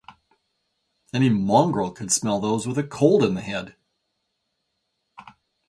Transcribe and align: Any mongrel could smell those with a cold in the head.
Any 1.13 1.29
mongrel 1.29 1.91
could 1.91 2.11
smell 2.11 2.39
those 2.39 2.65
with 2.67 2.79
a 2.79 2.83
cold 2.83 3.23
in 3.23 3.35
the 3.35 3.41
head. 3.41 3.75